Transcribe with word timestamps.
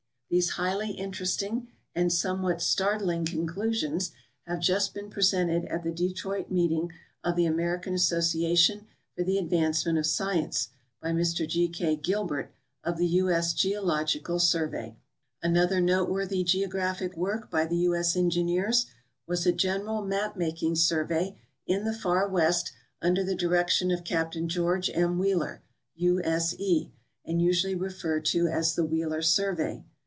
These 0.33 0.51
highly 0.51 0.91
interesting 0.91 1.67
and 1.93 2.09
somewhat 2.09 2.61
startling 2.61 3.25
conclusions 3.25 4.11
have 4.47 4.61
just 4.61 4.93
been 4.93 5.09
presented 5.09 5.65
at 5.65 5.83
GEOGRAPHICAL 5.83 5.91
RESEARCH 5.91 5.91
IN 5.91 5.97
THE 5.97 6.03
UNITED 6.05 6.17
STATES 6.17 6.19
289 6.21 6.39
the 6.47 6.71
Detroit 6.71 6.87
meetino; 6.87 6.91
of 7.29 7.35
the 7.35 7.45
American 7.45 7.93
Association 7.93 8.87
for 9.13 9.23
the 9.25 9.37
Advance 9.37 9.85
ment 9.85 9.97
of 9.97 10.05
Science 10.05 10.69
by 11.01 11.09
Mr 11.09 11.45
G. 11.45 11.67
K. 11.67 11.97
Gilbert, 11.97 12.53
of 12.81 12.97
the 12.97 13.07
U. 13.07 13.29
S. 13.29 13.53
Geological 13.53 14.39
Survey. 14.39 14.95
Another 15.43 15.81
noteworthy 15.81 16.45
geographic 16.45 17.15
Avork 17.17 17.49
by 17.49 17.65
the 17.65 17.75
U. 17.79 17.93
S. 17.93 18.15
Engineers 18.15 18.85
was 19.27 19.45
a 19.45 19.51
general 19.51 20.01
map 20.01 20.37
making 20.37 20.75
survey 20.75 21.37
in 21.67 21.83
the 21.83 21.93
far 21.93 22.25
west 22.29 22.71
under 23.01 23.21
the 23.21 23.35
di 23.35 23.47
rection 23.47 23.93
of 23.93 24.05
Capt. 24.05 24.37
George 24.47 24.89
M. 24.93 25.19
Wheeler, 25.19 25.61
U. 25.95 26.23
S. 26.23 26.55
E., 26.57 26.89
and 27.25 27.41
usually 27.41 27.75
referred 27.75 28.23
to 28.27 28.47
as 28.47 28.75
the 28.75 28.85
Wheeler 28.85 29.21
survey. 29.21 29.83